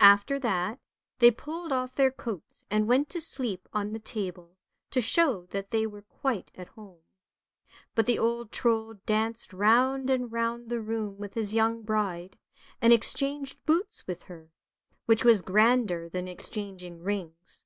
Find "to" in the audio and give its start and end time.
3.10-3.20, 4.90-5.00